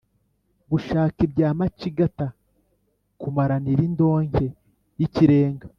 [0.71, 2.27] gushaka ibya macigata
[3.21, 4.45] :kumaranira indonke
[4.99, 5.67] y' ikirenga